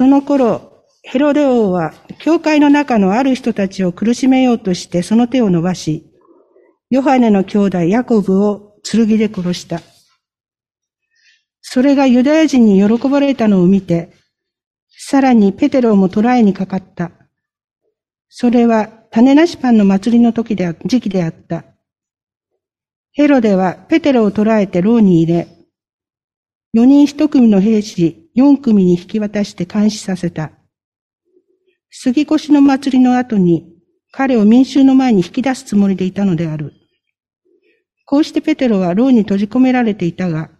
[0.00, 6.10] その頃、ヘロデ王は、教会の中のある人たちを苦しめようとしてその手を伸ばし、
[6.88, 9.82] ヨハネの兄弟ヤコブを剣で殺した。
[11.60, 14.14] それがユダヤ人に喜ばれたのを見て、
[14.88, 17.10] さらにペテロも捕らえにかかった。
[18.30, 21.62] それは種なしパンの祭りの時で時期であった。
[23.12, 25.48] ヘロデはペテロを捕らえて牢に入れ、
[26.72, 30.52] 四人一組の兵士四組に引き渡して監視させた。
[31.90, 33.66] 杉越の祭りの後に
[34.12, 36.72] 彼を民衆の前に引き出すつもりでいたのである。
[38.06, 40.50] こうしてペテロは牢に閉じ込められていたが、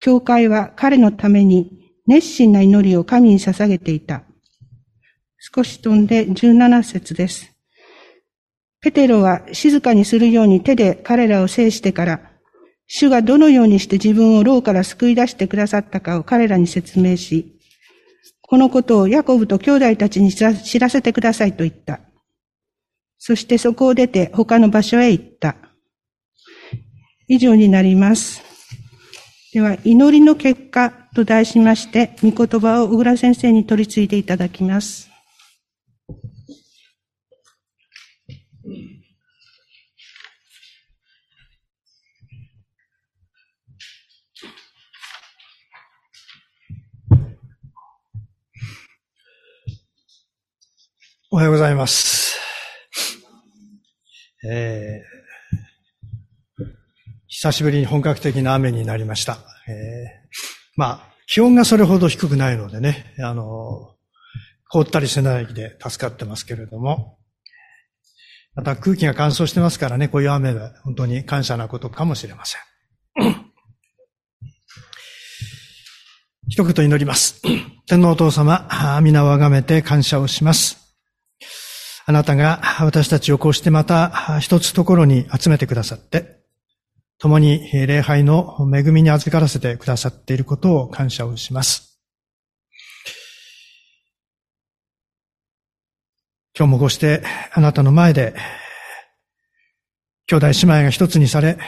[0.00, 4.24] 教会は彼のために熱心な祈りを神に捧げていた。
[5.38, 7.52] 少し飛んで17節です。
[8.80, 12.33] ペテロは静かにするように手で彼らを制してから、
[12.96, 17.58] 主がどのようにして自分を牢から救い出してくださったかを彼らに説明し、
[18.40, 21.98] このことをヤコブと兄弟たちに知らせてくださいと言った。
[23.18, 25.56] そしてそこを出て他の場所へ行った。
[27.26, 28.44] 以上になります。
[29.52, 35.10] では、祈りの結果と題しまして、御言葉を小倉先生に取り次いでいただきます。
[51.34, 52.38] おはようございます。
[54.48, 56.64] えー、
[57.26, 59.38] 久しぶりに本格的な雨になりました。
[59.66, 59.74] えー、
[60.76, 63.96] まあ、気温がそれほど低くないのでね、あの、
[64.70, 67.18] 凍ったりしないで助かってますけれども、
[68.54, 72.60] また空気が乾燥してますからね、こういう雨は本当に感謝なことかもしれません。
[76.46, 77.42] 一言祈ります。
[77.88, 80.83] 天皇お父様、皆をあがめて感謝をします。
[82.06, 86.42] あなたが私たちをこうしてまた一つところに集めてくださって、
[87.18, 91.98] 共に礼拝の恵みに預からせてくださっていることを感謝をします。
[96.56, 97.22] 今日もこうして
[97.52, 98.34] あなたの前で
[100.26, 101.58] 兄弟姉妹が一つにされ、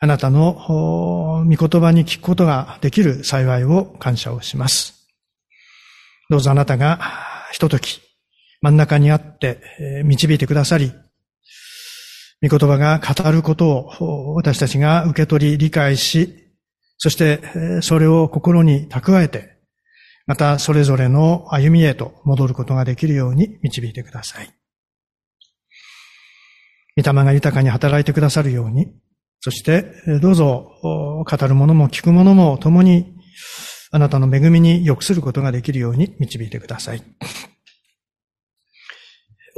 [0.00, 5.06] あなたの御言葉に聞くことができる幸いを感謝をします。
[6.30, 7.00] どうぞあなたが
[7.52, 8.00] ひととき、
[8.60, 9.60] 真ん中にあって
[10.04, 10.92] 導いてくださり、
[12.40, 16.52] 御言葉が語ることを私たちが受け取り理解し、
[16.98, 17.40] そして
[17.82, 19.56] それを心に蓄えて、
[20.26, 24.50] またそれぞれの歩みへと戻ることができるように導いてください。
[26.96, 28.92] 御霊が豊かに働いてくださるように、
[29.40, 29.84] そして
[30.20, 33.14] どうぞ語る者も聞く者も共に
[33.92, 37.02] あなたの恵みに良くすることができるように導いてください。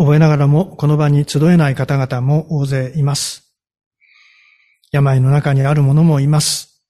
[0.01, 3.55] 覚えながらもこの場に集えない方々も大勢います。
[4.91, 6.83] 病の中にある者もいます。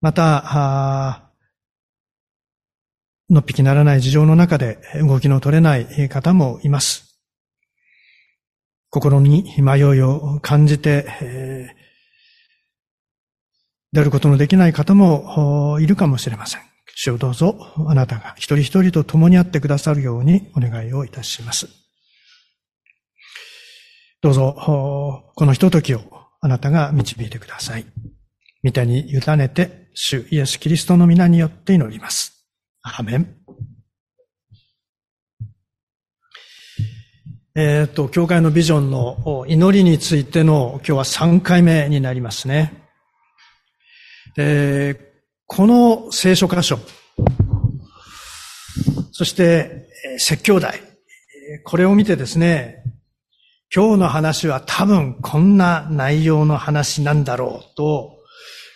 [0.00, 1.30] また、
[3.28, 7.20] のっぴきならない事情の中で動きの取れない方もいます。
[8.88, 11.76] 心に迷いを感じて、えー、
[13.92, 16.62] 出ることのできない方もいるかもしれません。
[16.94, 21.85] 主をどうぞあなたが一人一人と共に会ってくださるようにお願いをいたします。
[24.26, 24.56] どうぞ、
[25.36, 26.00] このひとときを
[26.40, 27.86] あなたが導いてください。
[28.64, 32.44] 御手に委ねて、主イエス・キリストの皆によって祈ります。
[32.82, 33.36] アメン。
[37.54, 42.82] えっ、ー、と、教会のビジョンの祈りについての今日は3回目になりますね。
[44.34, 44.98] で、
[45.46, 46.80] この聖書箇所、
[49.12, 49.86] そして
[50.18, 50.80] 説教題、
[51.62, 52.82] これを見てですね、
[53.74, 58.16] 今日の話は多分こんな内容の話なんだろうと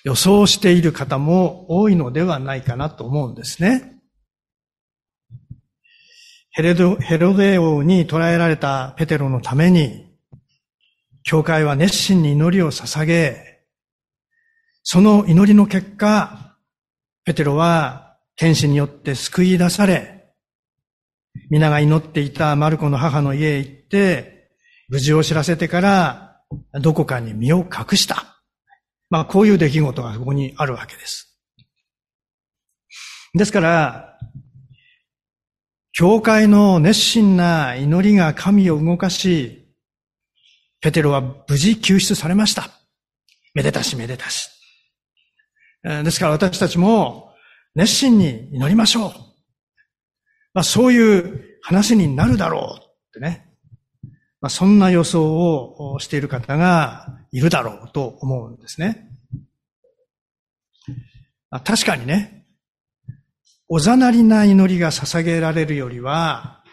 [0.05, 3.97] 予想している方も多いのではないかなと思うんですね。
[6.53, 6.63] ヘ
[7.19, 10.11] ロデ王に捕らえられたペテロのために、
[11.23, 13.61] 教会は熱心に祈りを捧げ、
[14.83, 16.57] その祈りの結果、
[17.25, 20.33] ペテロは天使によって救い出され、
[21.51, 24.40] 皆が祈っていたマルコの母の家へ行って、
[24.91, 26.41] 無事を知らせてから、
[26.73, 28.43] どこかに身を隠した。
[29.09, 31.41] まあ、こういう出来事がここにあるわけです。
[33.35, 34.19] ですから、
[35.93, 39.69] 教会の熱心な祈りが神を動かし、
[40.81, 42.71] ペテロは無事救出されました。
[43.55, 44.49] めでたしめでたし。
[45.83, 47.33] ですから私たちも
[47.75, 49.13] 熱心に祈りましょう。
[50.53, 53.50] まあそういう話になるだろうってね。
[54.41, 59.09] まあそんな予想をしている方がいるだろうと思うんですね。
[61.51, 62.47] あ、確かにね、
[63.69, 66.65] おざなりな祈りが捧げられるよりは、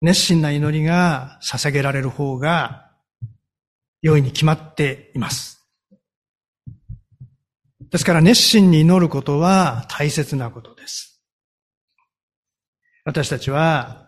[0.00, 2.90] 熱心な祈りが捧げられる方が
[4.00, 5.62] 良いに決まっています。
[7.92, 11.22] ですから熱心に祈ることは大切なことです。
[13.04, 14.01] 私たちは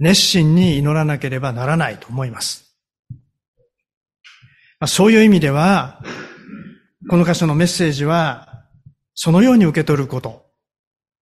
[0.00, 2.74] 熱心に祈らなければならないと思います。
[4.86, 6.02] そういう意味では、
[7.08, 8.64] この箇所のメッセージは、
[9.14, 10.46] そのように受け取ること、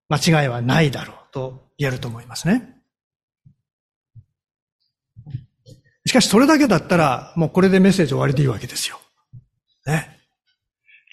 [0.09, 2.77] 間違いはないだろうと言えると思いますね。
[6.07, 9.01] しかしそれだけだったら、もうこれでメッセージ終わりでいいわけですよ。
[9.87, 10.19] ね。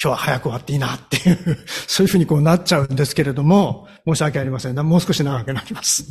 [0.01, 4.75] 今日は早く終わっていいなっていう、そういうふうにこうなっちゃうんですけれども、申し訳ありません。
[4.75, 6.05] もう少し長くなります。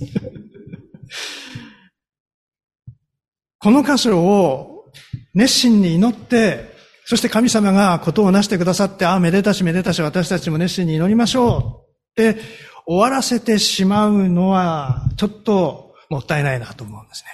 [3.59, 4.93] この箇所を
[5.35, 6.75] 熱心に祈って、
[7.07, 11.85] そして神様がことをなしてくださって、ああ、めでたしめでたし私たちも熱心に祈りましょ
[12.17, 12.41] うって
[12.87, 17.31] 終わらせてしまうのは、ちょっともったいないなと思うんですね。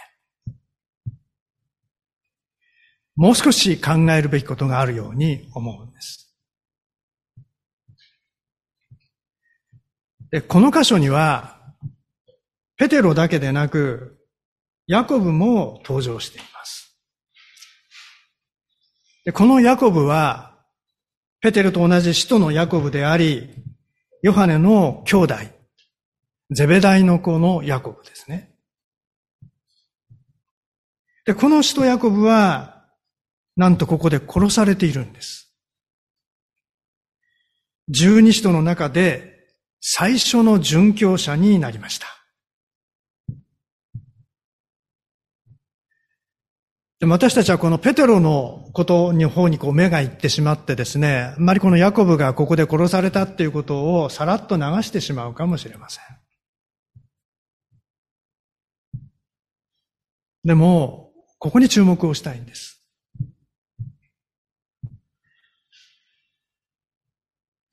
[3.16, 6.34] もう少し考えるべきことがあるように思うんです。
[10.30, 11.59] で、この箇所には、
[12.80, 14.16] ペテロだけでなく、
[14.86, 16.98] ヤコブも登場しています。
[19.26, 20.56] でこのヤコブは、
[21.40, 23.50] ペテロと同じ使徒のヤコブであり、
[24.22, 25.34] ヨハネの兄弟、
[26.52, 28.54] ゼベダイの子のヤコブですね。
[31.26, 32.86] で、この使徒ヤコブは、
[33.56, 35.54] なんとここで殺されているんです。
[37.90, 39.50] 十二使徒の中で
[39.82, 42.19] 最初の殉教者になりました。
[47.00, 56.04] で私たちはこのペテロのことに方にこう目がいってしまってですね、あまりこのヤコブがここで殺されたっていうことをさらっと流してしまうかもしれません。
[60.44, 62.86] でも、ここに注目をしたいんです。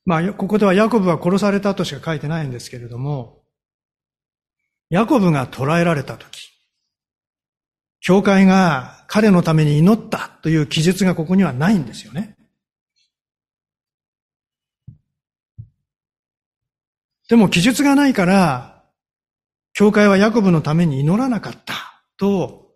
[0.05, 3.43] まあ、ここではヤコブは殺されたとしか書いてないんですけれども、
[4.89, 6.56] ヤコブが捕らえられたとき、
[7.99, 12.35] 教会が彼のために祈ったという記述がここにはないんですよね。
[17.29, 18.83] でも記述がないから、
[19.73, 21.75] 教会はヤコブのために祈らなかった
[22.17, 22.67] と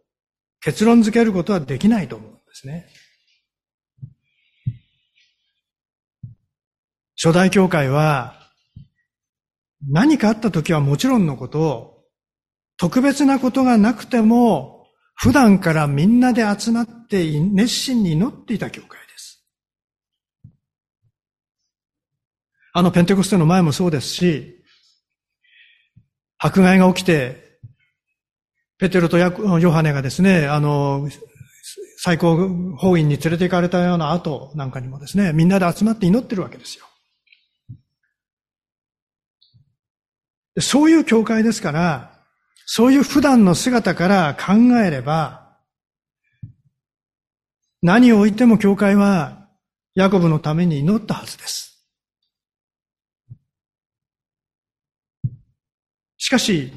[0.60, 2.88] 結論付けることはできないと思うんですね。
[7.16, 8.36] 初代教会は、
[9.88, 12.04] 何かあった時はもちろんのこと、
[12.78, 14.81] 特別なことがなくても、
[15.22, 19.46] 普段からみんなで集まって熱心に祈っていた教会です。
[22.74, 24.64] あのペンテコステの前もそうですし、
[26.40, 27.60] 迫害が起きて、
[28.80, 31.08] ペテロとヨハネがですね、あの、
[31.98, 36.86] 最高法院に連れて行かれたような後なんかにもですね、みんなで集まって祈ってるわけですよ。
[40.60, 42.21] そういう教会ですから、
[42.66, 44.54] そういう普段の姿から考
[44.84, 45.58] えれば、
[47.82, 49.48] 何を置いても教会は
[49.96, 51.72] ヤコブのために祈ったはずです。
[56.18, 56.72] しかし、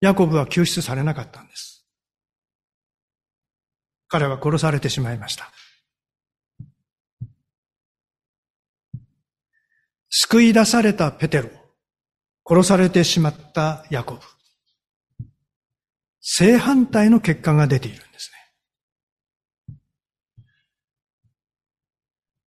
[0.00, 1.86] ヤコブは救出されなかったんです。
[4.08, 5.52] 彼は殺されてしまいました。
[10.10, 11.50] 救い出されたペテロ。
[12.46, 14.20] 殺されてしまったヤコブ。
[16.22, 18.30] 正反対の結果が出ているんです
[19.68, 19.76] ね。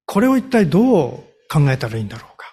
[0.06, 1.12] これを一体どう
[1.50, 2.46] 考えたらいいんだろうか。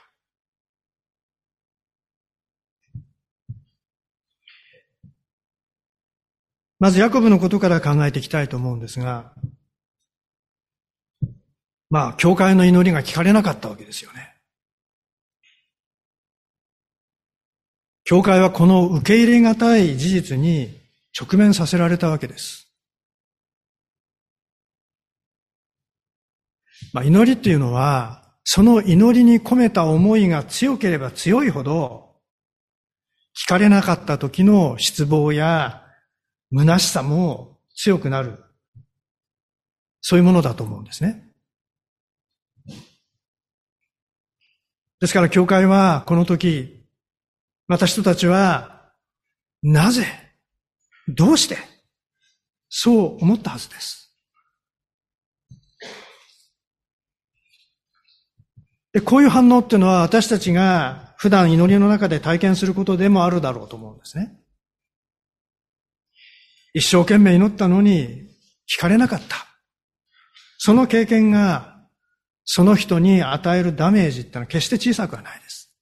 [6.80, 9.32] まずヤコブのことから考えていきたいと思うんですが、
[11.88, 14.34] まあ、教会の祈りが聞かれなかったわけですよね。
[18.02, 20.81] 教会はこの受け入れがたい事実に
[21.18, 22.72] 直面させられたわけです。
[26.92, 32.16] まあ、祈りっていうのは、その祈りに込めた思いが強ければ強いほど、
[33.36, 35.82] 聞かれなかった時の失望や
[36.54, 38.44] 虚しさも強くなる。
[40.00, 41.28] そういうものだと思うんですね。
[45.00, 46.84] ですから教会はこの時、
[47.68, 48.92] また人たちは、
[49.62, 50.21] なぜ
[51.08, 51.58] どうして？
[52.68, 54.14] そう思ったはずです。
[58.92, 64.38] で、こういう反応っていうのは私たちが普段祈りの中で体験することでもあるだろうと思うんですね。
[66.74, 68.28] 一生懸命祈ったのに
[68.74, 69.46] 聞かれなかった。
[70.58, 71.86] その経験が
[72.44, 75.74] その人に与えるダメージってのは決して小さくはないです。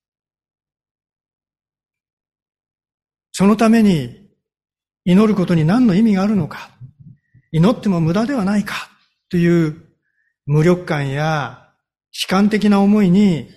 [3.33, 4.20] そのために
[5.05, 6.71] 祈ることに何の意味があるのか、
[7.53, 8.91] 祈っても無駄ではないか
[9.29, 9.83] という
[10.47, 11.69] 無力感や
[12.13, 13.49] 悲観的な思いに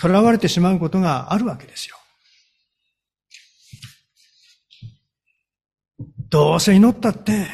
[0.00, 1.96] 囚われてしまうことがあるわけですよ。
[6.28, 7.46] どうせ祈ったって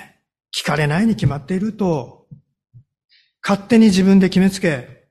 [0.57, 2.27] 聞かれないに決まっていると、
[3.43, 5.09] 勝手に自分で決めつけ、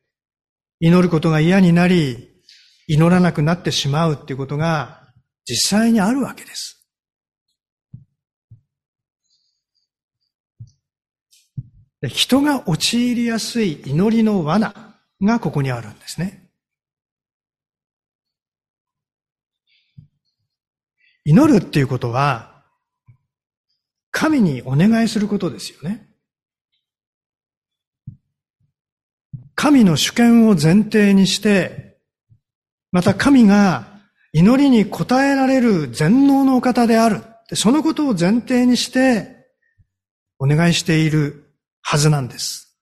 [0.80, 2.30] 祈ることが嫌になり、
[2.88, 5.04] 祈らなくなってしまうっていうことが
[5.46, 6.81] 実際にあるわけです。
[12.08, 14.92] 人が陥りやすい祈りの罠。
[15.22, 16.50] がここにあるんですね。
[21.24, 22.64] 祈るっていうことは、
[24.10, 26.10] 神にお願いすることですよね。
[29.54, 32.00] 神の主権を前提にして、
[32.92, 34.00] また神が
[34.34, 37.22] 祈りに応えられる全能のお方である。
[37.54, 39.46] そのことを前提にして
[40.40, 41.41] お願いしている
[41.82, 42.78] はずなんです。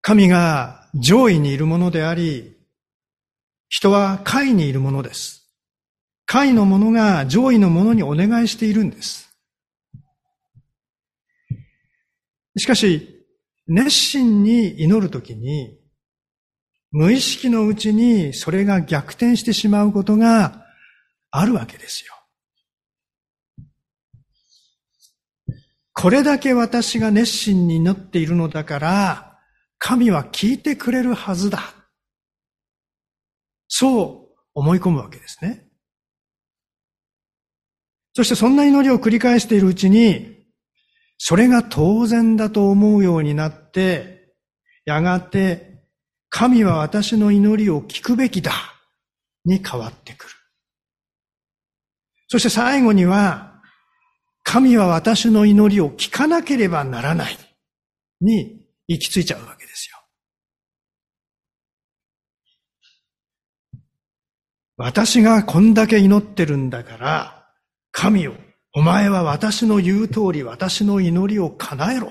[0.00, 2.56] 神が上位にいるものであり、
[3.68, 5.38] 人は下位にいるものです。
[6.24, 9.28] 下位のものが上位のものにお願いしているんです。
[12.56, 13.26] しかし、
[13.66, 15.78] 熱心に祈るときに、
[16.90, 20.66] 無意識のうちにそれが逆転してしまうことが
[21.30, 22.17] あるわけですよ。
[26.00, 29.38] これだけ私が熱心に祈っているのだから、
[29.78, 31.74] 神は聞いてくれるはずだ。
[33.66, 35.66] そう思い込むわけですね。
[38.14, 40.44] そしてそんな祈りを繰り返しているうちに、
[41.18, 44.34] それが当然だと思うようになって、
[44.84, 45.82] やがて、
[46.28, 48.52] 神は私の祈りを聞くべきだ、
[49.44, 50.30] に変わってくる。
[52.28, 53.47] そして最後には、
[54.50, 57.36] 神は私の祈りを聞かなければならない、
[58.22, 59.98] に行き着いちゃうわけですよ。
[64.78, 67.46] 私がこんだけ祈ってるんだから、
[67.92, 68.36] 神よ、
[68.72, 72.10] お前は私の言う通り私の祈りを叶えろ。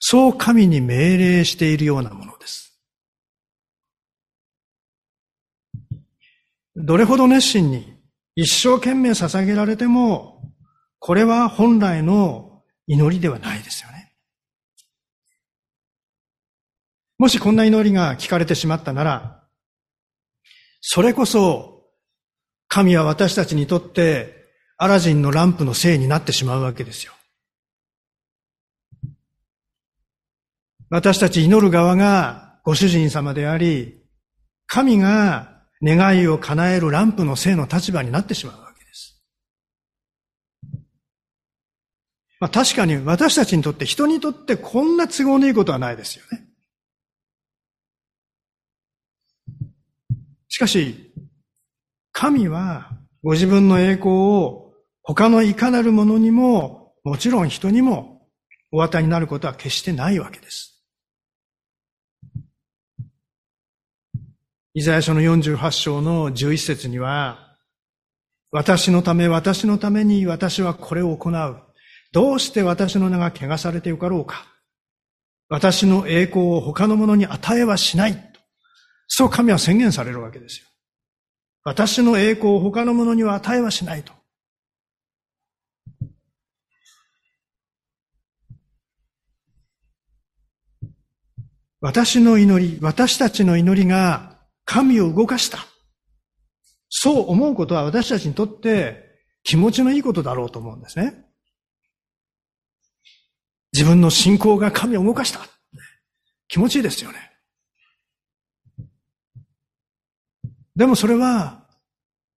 [0.00, 2.80] そう神に命令しているようなものです。
[6.76, 7.97] どれほど熱心に
[8.40, 10.40] 一生懸命捧げられても、
[11.00, 14.14] これは本来の祈りではないですよね。
[17.18, 19.42] もしこんな祈りが聞かれてしまったなら、
[20.80, 21.88] それこそ
[22.68, 27.12] 神は私たちにとってアラジンのランプのせいになってしまうわけですよ。
[30.90, 34.00] 私たち祈る側がご主人様であり、
[34.68, 39.22] 神が願いを叶えるランプのせいの立場になってしまうわけです。
[42.40, 46.48] まあ確かに私たちにとって人にとってこんな都合のいいことはないですよね。
[50.48, 51.12] しかし、
[52.12, 52.90] 神は
[53.22, 58.26] ご自分の栄光を他のいかなるものにも、もちろん人にも
[58.72, 60.77] お与えになることは決してないわけです。
[64.78, 67.56] イザヤ書の48章の11節には、
[68.52, 71.62] 私のため、私のために私はこれを行う。
[72.12, 74.46] どうして私の名が汚されてよかろうか。
[75.48, 78.32] 私の栄光を他の者に与えはしない。
[79.08, 80.68] そう神は宣言されるわけですよ。
[81.64, 84.12] 私の栄光を他の者には与えはしないと。
[91.80, 94.27] 私の祈り、私たちの祈りが
[94.70, 95.66] 神を動かした。
[96.90, 99.02] そう思うことは私たちにとって
[99.42, 101.24] 気持ちのいいことだろうと思うんですね。
[103.72, 105.40] 自分の信仰が神を動かした。
[106.48, 107.30] 気持ちいいですよね。
[110.76, 111.66] でもそれは、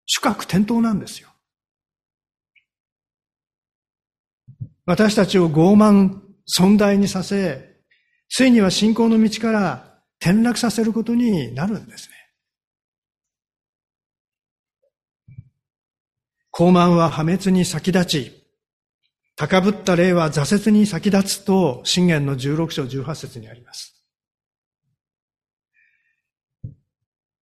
[0.06, 1.30] 主格転倒なんですよ。
[4.86, 7.82] 私たちを傲慢、存在にさせ、
[8.30, 12.19] ついには信仰の道から転落させることになるんですね。
[16.60, 18.44] 高慢は破滅に先立ち、
[19.38, 23.96] 高ぶった霊は挫折に先立つと、信玄の16章18節にあります。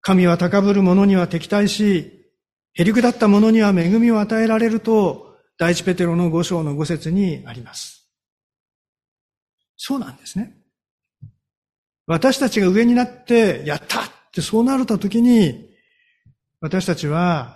[0.03, 2.29] 神は高ぶる者には敵対し、
[2.75, 8.11] へりくだった者には恵みを与えられると、第一ペテロの5章の5節にあります。
[9.79, 10.59] そうなんですね。
[12.07, 15.71] 私たちが上になって、やったってそうなるた時に、
[16.61, 17.56] 私たちは、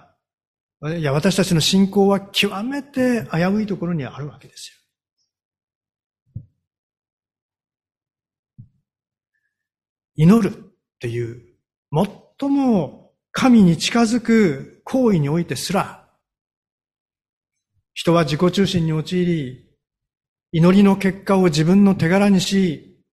[0.83, 4.81] いや、私たちの信仰は極めて危ういところにあるわけですよ。
[10.17, 10.59] 祈るっ
[10.99, 11.43] ていう、
[12.41, 16.09] 最も神に近づく行為においてすら、
[17.93, 19.67] 人は自己中心に陥り、
[20.53, 23.05] 祈りの結果を自分の手柄にし、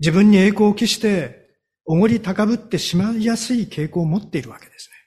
[0.00, 1.50] 自分に栄光を期して、
[1.84, 4.99] おごり高ぶってしまいやすい傾向を持っているわけですね。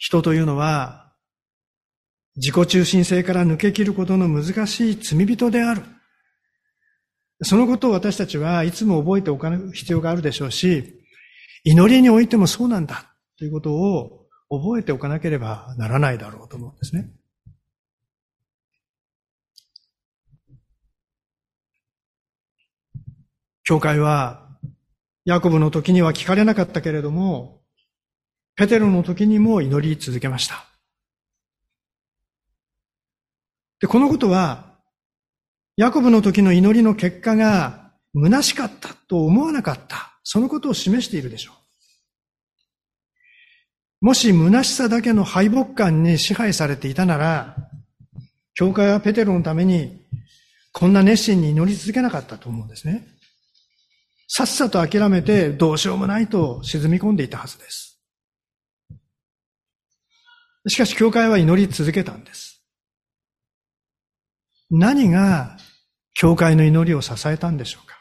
[0.00, 1.12] 人というのは、
[2.36, 5.82] 自己中心性から抜け切ることの難しい罪人である。
[7.42, 11.04] そのことを私たちはいつも覚えておかる必要があるでしょうし、
[11.64, 17.12] 祈りにおいてもそうなんだということを覚えておかなければならないだろうと思うんですね。
[23.64, 24.48] 教会は、
[25.26, 27.59] ヤコブの時には聞かれなかったけれども、
[28.60, 30.66] ペテロの時にも祈り続けました。
[33.80, 34.74] で、このことは、
[35.78, 40.12] ヤコブの時の祈りの結果が虚しかったと思わなかった。
[40.24, 41.52] そのことを示しているでしょ
[44.02, 44.04] う。
[44.04, 47.56] もし虚しさだけの敗北感に支配されていたなら、
[48.52, 50.04] 教会はペテロのために
[50.72, 53.08] こんな熱心に祈り続けなかったと思うんですね。
[54.28, 57.89] さっさと諦めてどうしようもないと沈み込んでいたはずです。
[60.68, 62.62] しかし教会は祈り続けたんです。
[64.70, 65.56] 何が
[66.14, 67.98] 教会の祈りを支えたんでしょうか？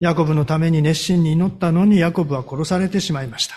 [0.00, 3.56] ヤコブのために熱心に祈ったのにヤコブは殺されてしまいました。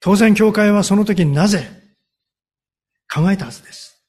[0.00, 1.66] 当然教会はその時になぜ
[3.12, 3.99] 考えたはずです。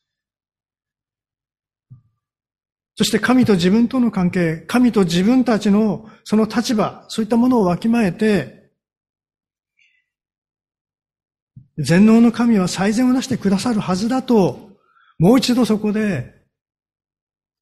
[2.95, 8.69] そして神と自分との関係、神と自分たちのその立場、そういったものをわきまえて、
[11.77, 14.71] 全能の神は最善をなしてくださるはずだと、
[15.17, 16.33] もう一度そこで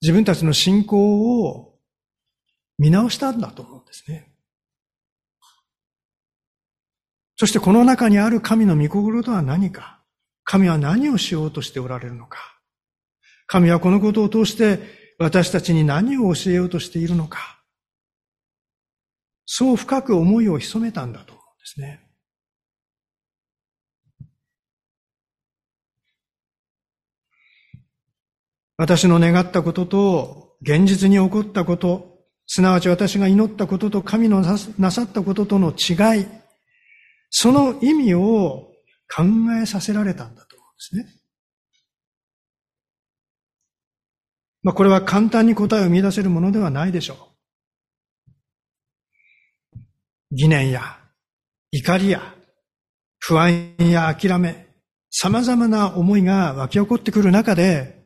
[0.01, 1.75] 自分たちの信仰を
[2.77, 4.29] 見直したんだと思うんですね。
[7.35, 10.01] そしてこの中にある神の御心とは何か
[10.43, 12.37] 神は何をしようとしておられるのか
[13.47, 17.61] 神はこのことを通して私たちに何を教えようとしているのか。
[19.45, 22.09] そう深く思いを潜めたんだと思うんですね。
[28.77, 36.27] 私の願ったことと現実に起こったこと、すなわち私が祈ったことと神のなさったこととの違い、
[37.29, 38.71] その意味を
[39.13, 39.23] 考
[39.61, 41.18] えさせられたんだと思うんですね。
[44.63, 47.17] まあ、これは簡単に答えを見出せるものではないでしょう。
[50.31, 50.99] 疑念や
[51.71, 52.35] 怒りや
[53.19, 54.67] 不安や諦め、
[55.11, 58.05] 様々な思いが湧き起こってくる中で、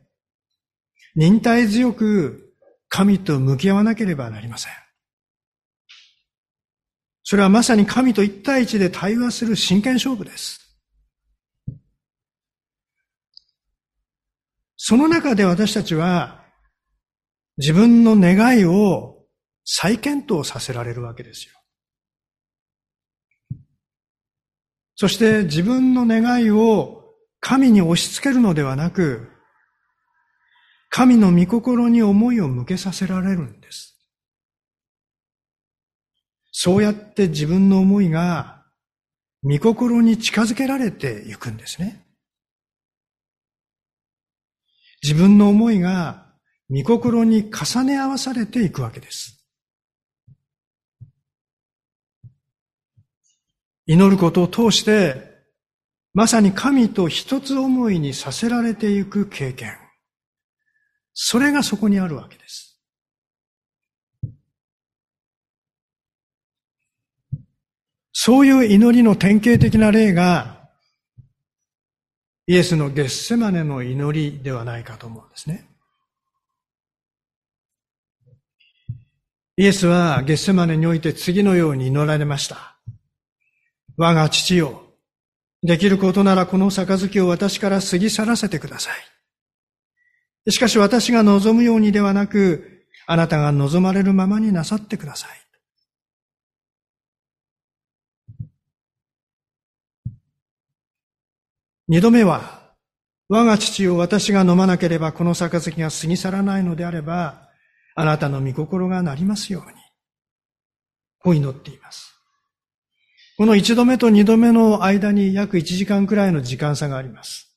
[1.14, 2.54] 忍耐強く
[2.88, 4.72] 神と向き合わなければなりません。
[7.22, 10.60] それはまさに神と一対一で対話する真剣勝負です。
[14.76, 16.43] その中で私たちは
[17.56, 19.22] 自分の願いを
[19.64, 21.54] 再検討させられるわけですよ。
[24.96, 27.04] そして自分の願いを
[27.40, 29.28] 神に押し付けるのではなく、
[30.88, 33.98] 神の御心に思いを向けさせられるんです。
[36.52, 38.64] そうやって自分の思いが
[39.42, 42.06] 御心に近づけられていくんですね。
[45.02, 46.23] 自分の思いが
[46.70, 49.44] 御心に重ね合わされていくわけです。
[53.86, 55.34] 祈ることを通して、
[56.14, 59.76] まさに神と一つ思いにさせられていく経験。
[61.12, 62.80] それがそこにあるわけです。
[68.12, 70.70] そういう祈りの典型的な例が、
[72.46, 75.73] イエスのゲッセマネの祈りではないかと思うんですね。
[79.56, 82.76] イエスはゲッセマネにおいて次のように祈られました。
[83.96, 84.82] 我が父よ、
[85.62, 88.90] できることならこの杯を私から過ぎ去らせてくださ
[90.46, 90.50] い。
[90.50, 95.30] しかし私が望むようにではなく、あなたが望まれるままになさってください。
[101.86, 102.74] 二度目は、
[103.28, 107.43] 我が父を私が飲まなければこの杯が過ぎ去らないのであれば、
[107.94, 109.84] あなたの御心がなりますように。
[111.18, 112.14] こう祈っています。
[113.36, 117.50] この一度目と二度目の間に約一時間くらいの時間差があります。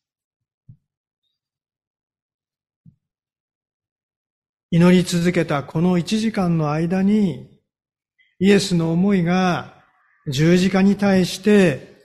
[4.71, 7.59] 祈り続けたこの一時間の間に、
[8.39, 9.83] イエスの思いが
[10.31, 11.97] 十字架に対して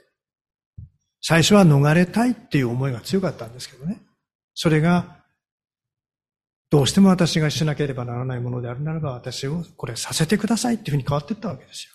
[1.25, 4.01] 最初は逃れたいっていう思いが強かったんですけどね。
[4.53, 5.22] それが、
[6.73, 11.93] どうしても私がしなければならないものであるならば、私をこれさせてくださいっていうふうに変わっていったわけですよ。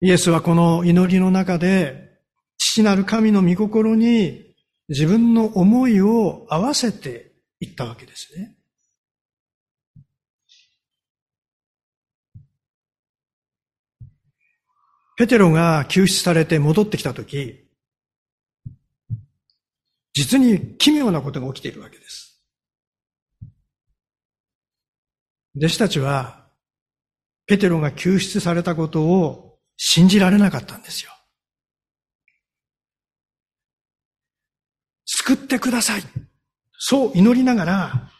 [0.00, 2.18] イエスはこの祈りの中で、
[2.56, 4.54] 父なる神の御心に
[4.88, 8.56] 自分の思いを合わせていったわけですね。
[15.18, 17.68] ペテロが救出されて戻ってきたとき、
[20.12, 22.40] 実に奇妙なことが起きているわけです。
[25.56, 26.48] 弟子たちは、
[27.46, 31.10] ペテロが救出されたことを信じられなかったんですよ。
[35.04, 36.02] 救ってください。
[36.78, 38.10] そう祈りながら、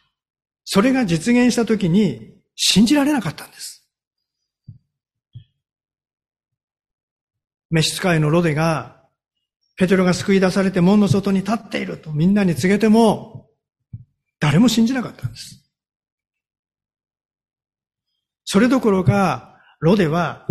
[0.65, 3.89] それが実現したときに信じられなかったんです。
[7.71, 9.00] 召使いのロデが、
[9.81, 13.49] ペテロが救い出されて門の外に立っているとみんなに告げても、
[14.39, 15.73] 誰も信じなかったんです。
[18.45, 20.47] それどころか、ロデは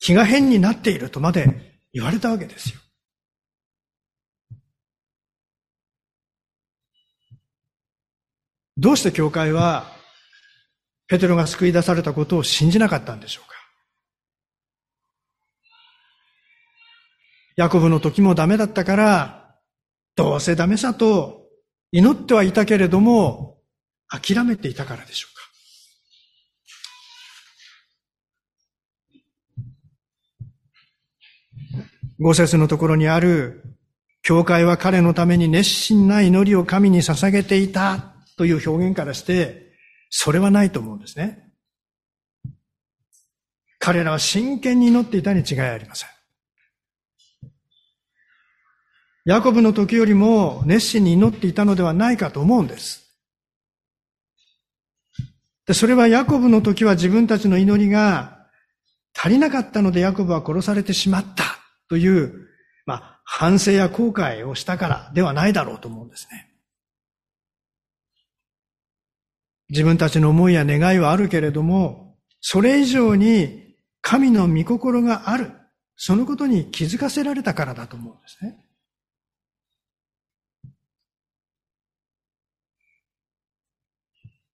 [0.00, 2.80] 気が変になっているとまで言われたわけですよ。
[8.78, 9.92] どうして教会は、
[11.06, 13.55] ペテロが救い出されたことを信じなかったんでしょうか？
[17.56, 19.56] ヤコブの時もダメだったから、
[20.14, 21.46] どうせダメさと
[21.90, 23.58] 祈ってはいたけれども、
[24.08, 25.36] 諦めていたからでしょうか。
[32.18, 33.62] 五節のところにある、
[34.22, 39.72] 教会は彼のために熱心な祈りを神に捧げていたという表現からして、
[40.10, 41.52] それはないと思うんですね。
[43.78, 46.15] 彼らは真剣に祈っていたに違いありません。
[49.26, 53.12] ヤコブの時よりも熱心に祈っていたのではないかと思うんです。
[55.66, 58.46] で、それはヤコブの時は自分たちの祈りが
[59.18, 61.44] 足りなかったのでヤコブは殺されてしまった
[61.88, 62.46] という、
[62.86, 66.48] まあ、反省や後悔をしたからではないだろうと思うんですね。
[69.70, 75.50] 自分たちの思いや願いはあるけれども、それ以上に神の御心がある。
[75.96, 78.65] そのことに気づかせられたからだと思うんですね。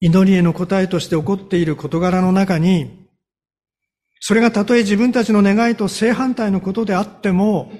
[0.04, 3.06] 祈りへの答えとして起こっている事柄の中に、
[4.18, 7.70] それがたとえ自分たちの願いと正反対のことであっても、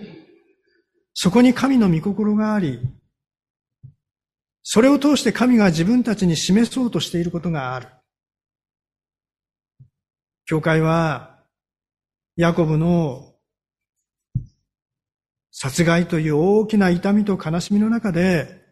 [1.14, 2.78] そこに神の御心があり、
[4.62, 7.88] それを通して神が自分たちに示そうとしていることがある。
[10.44, 11.40] 教会は、
[12.36, 13.34] ヤコブの
[15.50, 18.62] 殺害という大きな痛みと悲しみの中で、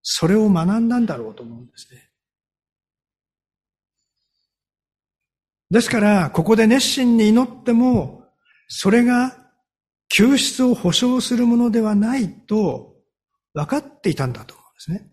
[0.00, 2.09] それを学んだんだろうと思うんですね。
[5.70, 8.24] ですから、ここで熱心に祈っても、
[8.68, 9.36] それが
[10.08, 12.96] 救出を保証するものではないと
[13.54, 15.10] 分かっていたんだと思うんですね。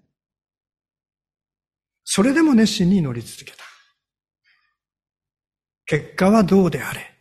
[2.03, 3.63] それでも熱心に祈り続けた。
[5.85, 7.17] 結果はどうであれ。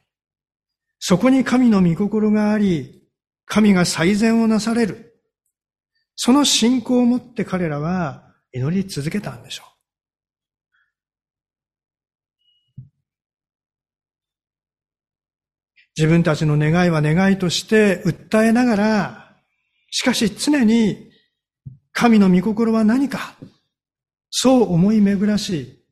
[0.98, 3.02] そこに神の御心があり、
[3.44, 5.20] 神が最善をなされる。
[6.16, 9.75] その信仰を持って彼らは祈り続けたんでしょう。
[15.96, 19.36] 自分たちの願いは願いとして訴えながら、
[19.90, 21.10] しかし常に
[21.92, 23.36] 神の御心は何か、
[24.28, 25.82] そう思い巡らし、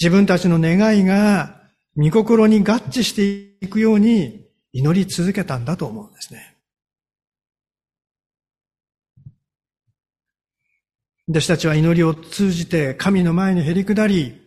[0.00, 1.60] 自分たちの願いが
[1.96, 6.56] 御心に合致していくように祈り続けたんだと思うんですね。
[11.28, 14.40] 弟子たちは祈りを通じて神の前にへり下り、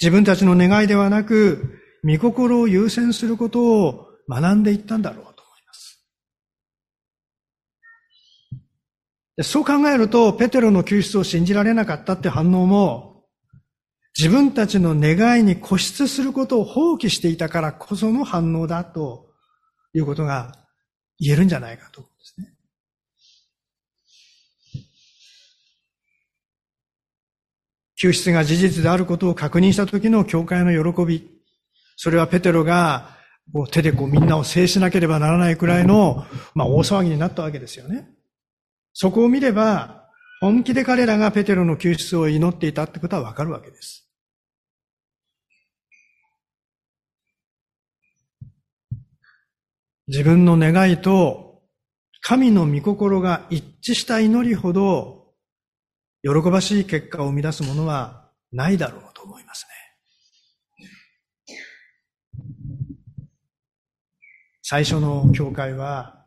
[0.00, 5.74] 自分たちの願いではなく、御心を優先することを学んでいったんだろうと思いま
[9.42, 9.50] す。
[9.52, 13.10] そう考えると、ペテロの救出を信じられなかったって反応も、
[14.18, 19.30] 自分たちの願いに固執することを放棄していたからこその反応だと
[19.94, 20.52] いうことが
[21.18, 22.54] 言えるんじゃないかと思うんですね。
[27.96, 31.39] 救出が事実であることを確認した時の教会の喜び。
[32.02, 33.18] それはペテロが
[33.52, 38.08] こう手でこうみんなを制しなければならないくらいの、まあ、大騒ぎになったわけですよね。
[38.94, 40.08] そこを見れば、
[40.40, 44.08] 本気で彼らがペテロの救出を祈っていたってことはわかるわけです。
[50.06, 51.60] 自分の願いと
[52.22, 55.34] 神の御心が一致した祈りほど
[56.22, 59.80] 喜ばしい結果を生み出すものはないだろうと思いますね。
[64.72, 66.24] 最初の教会は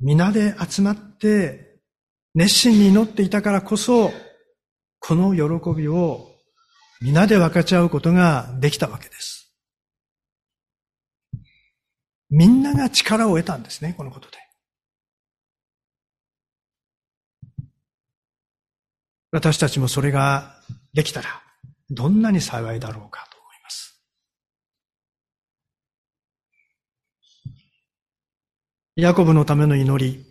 [0.00, 1.76] 皆で集まって
[2.34, 4.10] 熱心に祈っていたからこそ
[4.98, 6.32] この喜びを
[7.00, 9.54] 皆で分かち合うことができたわけです。
[12.28, 14.38] みんなが力を得たんですね、このことで。
[19.30, 20.56] 私たちもそれが
[20.92, 21.40] できたら、
[21.88, 24.02] どんなに幸いだろうかと思います。
[28.94, 30.26] ヤコブのための祈り、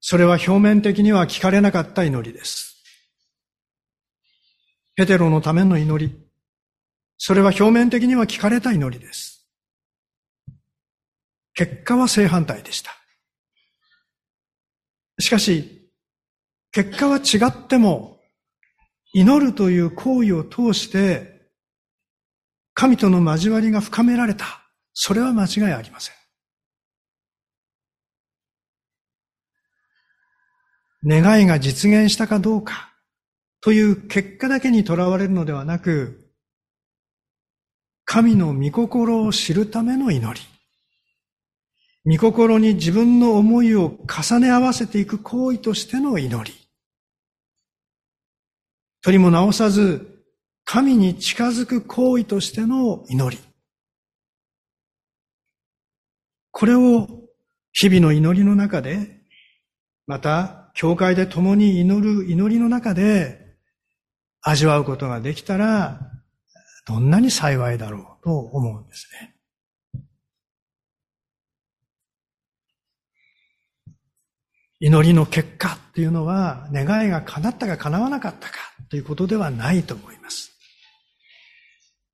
[0.00, 2.82] それは表面的には聞かれなかった祈りです。
[4.96, 6.18] ペテロのための祈り、
[7.18, 9.48] それは表面的には聞かれた祈りです。
[11.54, 12.90] 結果は正反対でした。
[15.20, 15.88] しかし、
[16.72, 18.18] 結果は違っても、
[19.14, 21.50] 祈るという行為を通して、
[22.74, 24.46] 神との交わりが深められた。
[24.92, 26.21] それは間違いありません。
[31.04, 32.92] 願いが実現したかどうか
[33.60, 36.30] という結果だけにとらわれるのではなく、
[38.04, 40.40] 神の御心を知るための祈り。
[42.04, 46.58] 御心に自分の思いを重ね合わせていく行為としての祈り。
[49.02, 50.24] 取りも直さず、
[50.64, 53.42] 神に近づく行為としての祈り。
[56.50, 57.08] これを
[57.72, 59.22] 日々の祈りの中で、
[60.06, 63.56] また、教会で共に祈る祈りの中で
[64.40, 66.00] 味わうことができたら、
[66.86, 69.36] どんなに幸いだろうと思うんですね。
[74.80, 78.56] 祈りの結果っていうのは、願いが叶ったか叶わなかったか
[78.90, 80.50] ということではないと思います。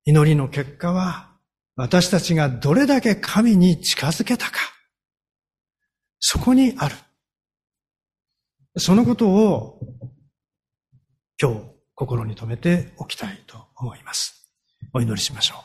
[0.05, 1.31] 祈りの結果は、
[1.75, 4.59] 私たちがどれだけ神に近づけたか、
[6.19, 6.95] そこにある。
[8.79, 9.79] そのことを、
[11.41, 11.61] 今日、
[11.95, 14.49] 心に留めておきたいと思います。
[14.93, 15.55] お祈りしましょ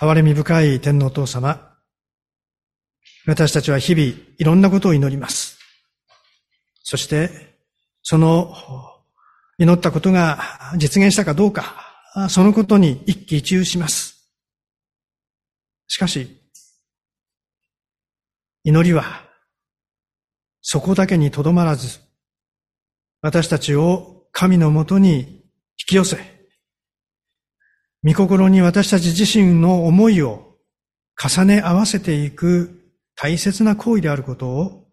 [0.00, 0.04] う。
[0.04, 1.74] 憐れみ深い天皇父様、
[3.26, 5.58] 私たちは日々いろんなことを祈ります。
[6.82, 7.54] そして、
[8.02, 8.54] その
[9.56, 11.74] 祈ったことが実現したかどうか、
[12.28, 14.30] そのことに一喜一憂します。
[15.86, 16.43] しかし、
[18.66, 19.04] 祈りは、
[20.62, 22.00] そこだけにとどまらず、
[23.20, 26.16] 私たちを神のもとに引き寄せ、
[28.02, 30.56] 御心に私たち自身の思いを
[31.22, 32.80] 重ね合わせていく
[33.14, 34.88] 大切な行為であることを、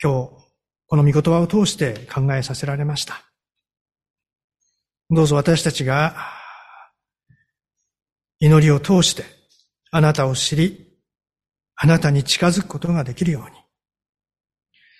[0.00, 0.30] 今日、
[0.86, 3.22] この御言葉を通して考えさせられました。
[5.10, 6.14] どうぞ私たちが、
[8.38, 9.24] 祈りを通して、
[9.90, 10.83] あなたを知り、
[11.76, 13.56] あなたに近づくことができるように。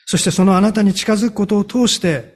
[0.07, 2.35] そしてそのあなたに近づくことを通して、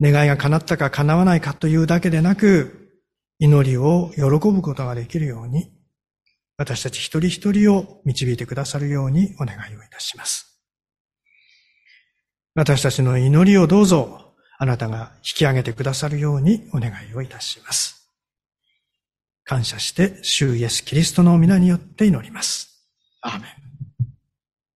[0.00, 2.90] 願いが叶ったか叶わないかというだけでなく、
[3.38, 5.72] 祈りを喜ぶことができるように、
[6.56, 10.60] 私たち一人一人を導いてくださるようにお願いをいたします。
[12.54, 17.99] 私たちの祈りをどうぞあなたが引き上げてくださるようにお願いをいたします。
[19.50, 22.68] 感謝して、主イエス・キリストの皆によって祈ります。
[23.20, 23.59] アーメン。